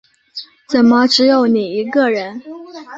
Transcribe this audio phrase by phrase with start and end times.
[0.67, 2.41] 怎么只有你一个人